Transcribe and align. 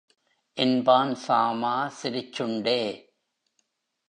என்பான் 0.57 1.15
சாமா 1.15 1.91
சிரிச்சுண்டே. 2.01 2.81